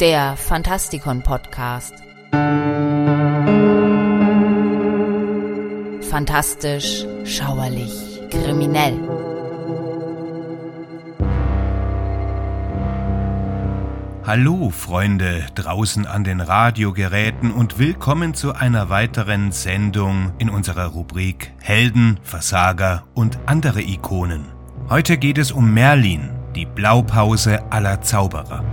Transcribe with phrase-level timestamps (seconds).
[0.00, 1.94] der Fantastikon Podcast.
[6.10, 8.98] Fantastisch, schauerlich, kriminell.
[14.24, 21.52] Hallo Freunde draußen an den Radiogeräten und willkommen zu einer weiteren Sendung in unserer Rubrik
[21.60, 24.46] Helden, Versager und andere Ikonen.
[24.90, 28.64] Heute geht es um Merlin, die Blaupause aller Zauberer.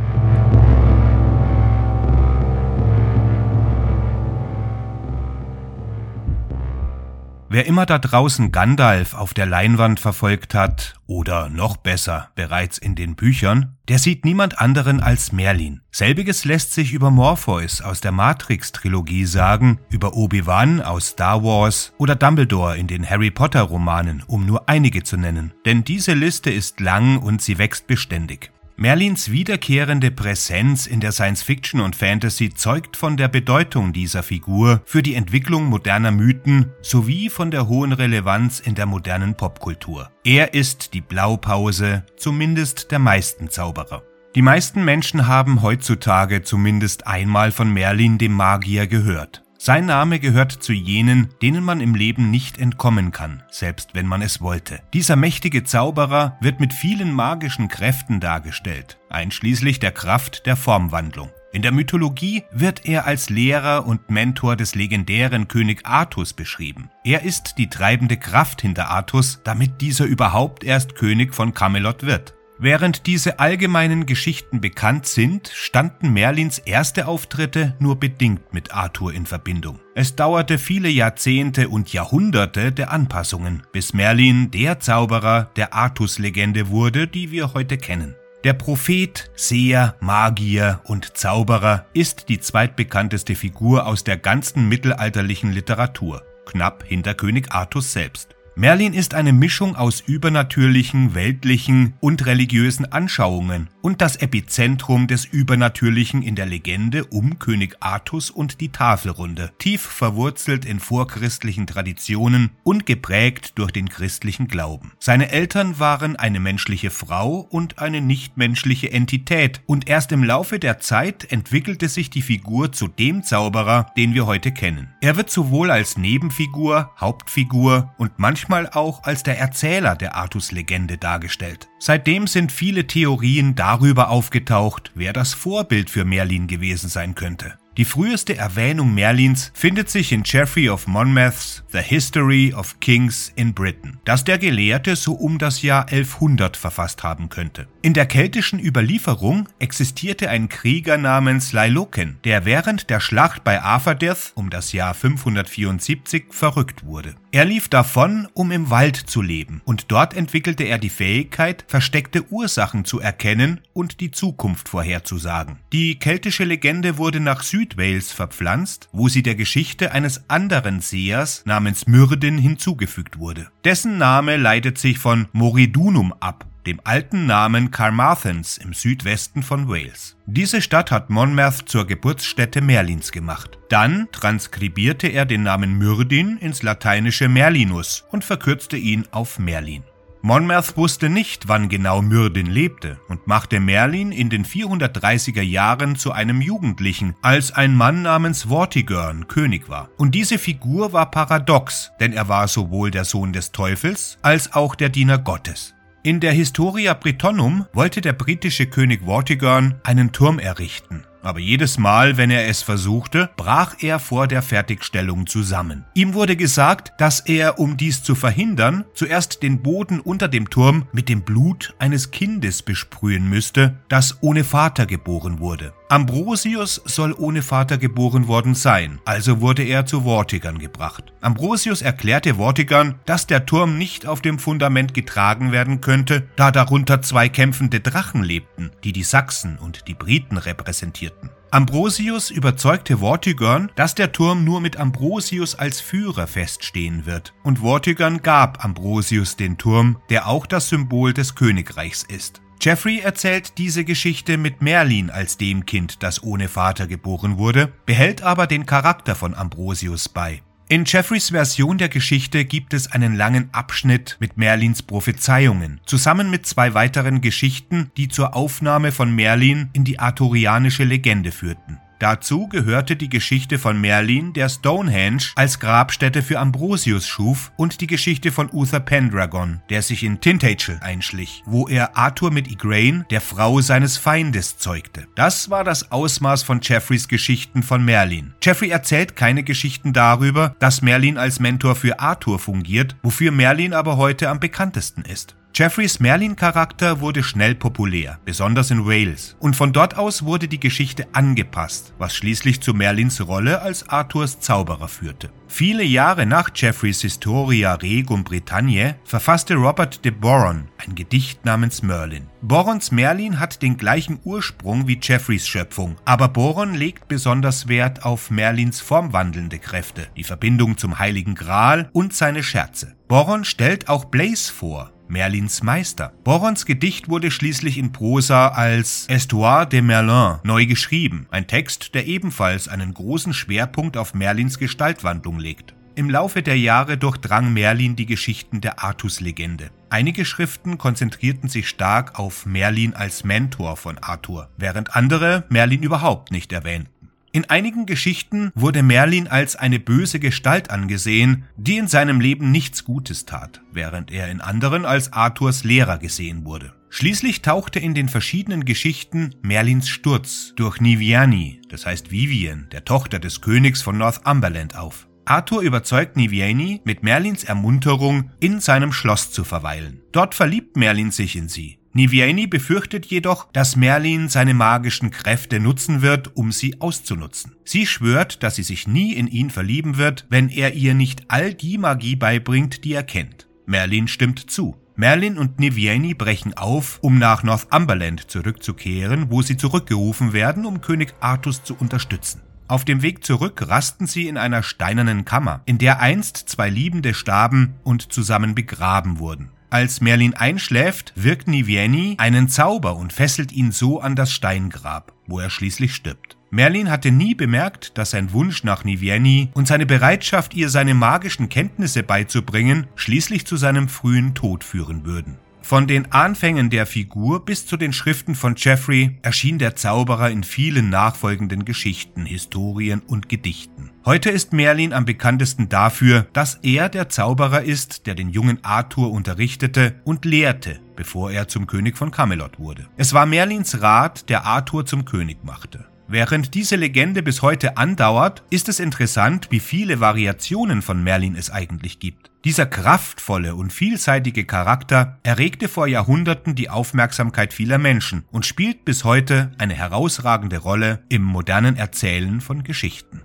[7.54, 12.96] Wer immer da draußen Gandalf auf der Leinwand verfolgt hat, oder noch besser, bereits in
[12.96, 15.82] den Büchern, der sieht niemand anderen als Merlin.
[15.92, 22.16] Selbiges lässt sich über Morpheus aus der Matrix-Trilogie sagen, über Obi-Wan aus Star Wars oder
[22.16, 25.54] Dumbledore in den Harry Potter-Romanen, um nur einige zu nennen.
[25.64, 28.52] Denn diese Liste ist lang und sie wächst beständig.
[28.76, 35.04] Merlins wiederkehrende Präsenz in der Science-Fiction und Fantasy zeugt von der Bedeutung dieser Figur für
[35.04, 40.10] die Entwicklung moderner Mythen sowie von der hohen Relevanz in der modernen Popkultur.
[40.24, 44.02] Er ist die Blaupause, zumindest der meisten Zauberer.
[44.34, 49.44] Die meisten Menschen haben heutzutage zumindest einmal von Merlin dem Magier gehört.
[49.58, 54.22] Sein Name gehört zu jenen, denen man im Leben nicht entkommen kann, selbst wenn man
[54.22, 54.82] es wollte.
[54.94, 61.30] Dieser mächtige Zauberer wird mit vielen magischen Kräften dargestellt, einschließlich der Kraft der Formwandlung.
[61.54, 66.90] In der Mythologie wird er als Lehrer und Mentor des legendären König Artus beschrieben.
[67.04, 72.34] Er ist die treibende Kraft hinter Artus, damit dieser überhaupt erst König von Camelot wird.
[72.64, 79.26] Während diese allgemeinen Geschichten bekannt sind, standen Merlins erste Auftritte nur bedingt mit Arthur in
[79.26, 79.82] Verbindung.
[79.96, 87.06] Es dauerte viele Jahrzehnte und Jahrhunderte der Anpassungen, bis Merlin der Zauberer der Artus-Legende wurde,
[87.06, 88.16] die wir heute kennen.
[88.46, 96.24] Der Prophet, Seher, Magier und Zauberer ist die zweitbekannteste Figur aus der ganzen mittelalterlichen Literatur,
[96.46, 98.38] knapp hinter König Artus selbst.
[98.56, 106.22] Merlin ist eine Mischung aus übernatürlichen, weltlichen und religiösen Anschauungen und das Epizentrum des Übernatürlichen
[106.22, 112.86] in der Legende um König Artus und die Tafelrunde, tief verwurzelt in vorchristlichen Traditionen und
[112.86, 114.92] geprägt durch den christlichen Glauben.
[115.00, 120.80] Seine Eltern waren eine menschliche Frau und eine nichtmenschliche Entität und erst im Laufe der
[120.80, 124.94] Zeit entwickelte sich die Figur zu dem Zauberer, den wir heute kennen.
[125.02, 130.98] Er wird sowohl als Nebenfigur, Hauptfigur und manchmal manchmal auch als der Erzähler der Artus-Legende
[130.98, 131.70] dargestellt.
[131.80, 137.58] Seitdem sind viele Theorien darüber aufgetaucht, wer das Vorbild für Merlin gewesen sein könnte.
[137.78, 143.54] Die früheste Erwähnung Merlins findet sich in Geoffrey of Monmouths The History of Kings in
[143.54, 147.68] Britain, das der Gelehrte so um das Jahr 1100 verfasst haben könnte.
[147.82, 154.34] In der keltischen Überlieferung existierte ein Krieger namens Lailoken, der während der Schlacht bei Apherdith
[154.36, 157.16] um das Jahr 574 verrückt wurde.
[157.34, 162.32] Er lief davon, um im Wald zu leben, und dort entwickelte er die Fähigkeit, versteckte
[162.32, 165.58] Ursachen zu erkennen und die Zukunft vorherzusagen.
[165.72, 171.88] Die keltische Legende wurde nach Südwales verpflanzt, wo sie der Geschichte eines anderen Sehers namens
[171.88, 173.48] Myrdin hinzugefügt wurde.
[173.66, 180.16] Dessen Name leitet sich von Moridunum ab, dem alten Namen Carmarthens im Südwesten von Wales.
[180.26, 183.58] Diese Stadt hat Monmouth zur Geburtsstätte Merlins gemacht.
[183.70, 189.84] Dann transkribierte er den Namen Myrdin ins lateinische Merlinus und verkürzte ihn auf Merlin.
[190.26, 196.14] Monmouth wusste nicht, wann genau Myrdin lebte und machte Merlin in den 430er Jahren zu
[196.14, 199.90] einem Jugendlichen, als ein Mann namens Vortigern König war.
[199.98, 204.76] Und diese Figur war paradox, denn er war sowohl der Sohn des Teufels als auch
[204.76, 205.76] der Diener Gottes.
[206.06, 211.06] In der Historia Brittonum wollte der britische König Vortigern einen Turm errichten.
[211.24, 215.86] Aber jedes Mal, wenn er es versuchte, brach er vor der Fertigstellung zusammen.
[215.94, 220.86] Ihm wurde gesagt, dass er, um dies zu verhindern, zuerst den Boden unter dem Turm
[220.92, 225.74] mit dem Blut eines Kindes besprühen müsste, das ohne Vater geboren wurde.
[225.94, 231.14] Ambrosius soll ohne Vater geboren worden sein, also wurde er zu Vortigern gebracht.
[231.22, 237.04] Ambrosius erklärte Vortigern, dass der Turm nicht auf dem Fundament getragen werden könnte, da darunter
[237.04, 241.13] zwei kämpfende Drachen lebten, die die Sachsen und die Briten repräsentierten.
[241.54, 248.24] Ambrosius überzeugte Vortigern, dass der Turm nur mit Ambrosius als Führer feststehen wird, und Vortigern
[248.24, 252.42] gab Ambrosius den Turm, der auch das Symbol des Königreichs ist.
[252.60, 258.24] Jeffrey erzählt diese Geschichte mit Merlin als dem Kind, das ohne Vater geboren wurde, behält
[258.24, 260.42] aber den Charakter von Ambrosius bei.
[260.74, 266.48] In Jeffreys Version der Geschichte gibt es einen langen Abschnitt mit Merlins Prophezeiungen, zusammen mit
[266.48, 271.78] zwei weiteren Geschichten, die zur Aufnahme von Merlin in die arthurianische Legende führten.
[272.00, 277.88] Dazu gehörte die Geschichte von Merlin, der Stonehenge als Grabstätte für Ambrosius schuf, und die
[277.88, 283.22] Geschichte von Uther Pendragon, der sich in Tintagel einschlich, wo er Arthur mit Igraine, der
[283.22, 285.08] Frau seines Feindes, zeugte.
[285.16, 288.34] Das war das Ausmaß von Jeffreys Geschichten von Merlin.
[288.42, 293.98] Jeffrey erzählt keine Geschichten darüber, dass Merlin als Mentor für Arthur fungiert, wofür Merlin aber
[293.98, 295.36] heute am bekanntesten ist.
[295.56, 301.06] Jeffreys Merlin-Charakter wurde schnell populär, besonders in Wales, und von dort aus wurde die Geschichte
[301.14, 305.30] angepasst, was schließlich zu Merlins Rolle als Arthurs Zauberer führte.
[305.48, 312.26] Viele Jahre nach Jeffreys Historia Regum Britanniae verfasste Robert de Boron ein Gedicht namens Merlin.
[312.42, 318.32] Borons Merlin hat den gleichen Ursprung wie Jeffreys Schöpfung, aber Boron legt besonders Wert auf
[318.32, 322.96] Merlins formwandelnde Kräfte, die Verbindung zum Heiligen Gral und seine Scherze.
[323.08, 326.14] Boron stellt auch Blaze vor, Merlins Meister.
[326.24, 332.08] Borons Gedicht wurde schließlich in Prosa als Histoire de Merlin neu geschrieben, ein Text, der
[332.08, 335.74] ebenfalls einen großen Schwerpunkt auf Merlins Gestaltwandlung legt.
[335.96, 339.70] Im Laufe der Jahre durchdrang Merlin die Geschichten der Artus-Legende.
[339.90, 346.32] Einige Schriften konzentrierten sich stark auf Merlin als Mentor von Arthur, während andere Merlin überhaupt
[346.32, 347.03] nicht erwähnten.
[347.36, 352.86] In einigen Geschichten wurde Merlin als eine böse Gestalt angesehen, die in seinem Leben nichts
[352.86, 356.76] Gutes tat, während er in anderen als Arthurs Lehrer gesehen wurde.
[356.92, 363.18] Schließlich tauchte in den verschiedenen Geschichten Merlins Sturz durch Niviani, das heißt Vivian, der Tochter
[363.18, 365.08] des Königs von Northumberland, auf.
[365.26, 370.04] Arthur überzeugt Niviani mit Merlins Ermunterung, in seinem Schloss zu verweilen.
[370.12, 371.80] Dort verliebt Merlin sich in sie.
[371.96, 377.56] Nivieni befürchtet jedoch, dass Merlin seine magischen Kräfte nutzen wird, um sie auszunutzen.
[377.64, 381.54] Sie schwört, dass sie sich nie in ihn verlieben wird, wenn er ihr nicht all
[381.54, 383.48] die Magie beibringt, die er kennt.
[383.68, 384.76] Merlin stimmt zu.
[384.96, 391.14] Merlin und Nivieni brechen auf, um nach Northumberland zurückzukehren, wo sie zurückgerufen werden, um König
[391.20, 392.42] Artus zu unterstützen.
[392.68, 397.14] Auf dem Weg zurück rasten sie in einer steinernen Kammer, in der einst zwei Liebende
[397.14, 399.50] starben und zusammen begraben wurden.
[399.74, 405.40] Als Merlin einschläft, wirkt Nivieni einen Zauber und fesselt ihn so an das Steingrab, wo
[405.40, 406.38] er schließlich stirbt.
[406.52, 411.50] Merlin hatte nie bemerkt, dass sein Wunsch nach Nivieni und seine Bereitschaft, ihr seine magischen
[411.50, 415.40] Kenntnisse beizubringen, schließlich zu seinem frühen Tod führen würden.
[415.64, 420.44] Von den Anfängen der Figur bis zu den Schriften von Jeffrey erschien der Zauberer in
[420.44, 423.90] vielen nachfolgenden Geschichten, Historien und Gedichten.
[424.06, 429.10] Heute ist Merlin am bekanntesten dafür, dass er der Zauberer ist, der den jungen Arthur
[429.10, 432.86] unterrichtete und lehrte, bevor er zum König von Camelot wurde.
[432.98, 435.86] Es war Merlins Rat, der Arthur zum König machte.
[436.08, 441.50] Während diese Legende bis heute andauert, ist es interessant, wie viele Variationen von Merlin es
[441.50, 442.30] eigentlich gibt.
[442.44, 449.06] Dieser kraftvolle und vielseitige Charakter erregte vor Jahrhunderten die Aufmerksamkeit vieler Menschen und spielt bis
[449.06, 453.22] heute eine herausragende Rolle im modernen Erzählen von Geschichten.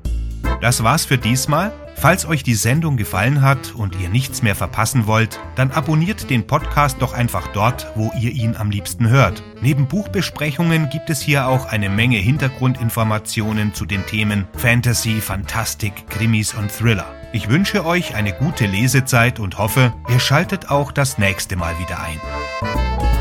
[0.60, 1.72] Das war's für diesmal.
[2.00, 6.46] Falls euch die Sendung gefallen hat und ihr nichts mehr verpassen wollt, dann abonniert den
[6.46, 9.42] Podcast doch einfach dort, wo ihr ihn am liebsten hört.
[9.62, 16.54] Neben Buchbesprechungen gibt es hier auch eine Menge Hintergrundinformationen zu den Themen Fantasy, Fantastik, Krimis
[16.54, 17.06] und Thriller.
[17.32, 21.98] Ich wünsche euch eine gute Lesezeit und hoffe, ihr schaltet auch das nächste Mal wieder
[22.00, 23.17] ein.